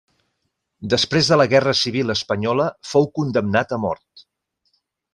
Després 0.93 1.29
de 1.33 1.37
la 1.41 1.47
guerra 1.51 1.75
civil 1.81 2.15
espanyola, 2.15 2.67
fou 2.95 3.09
condemnat 3.21 3.77
a 3.79 3.81
mort. 3.87 4.29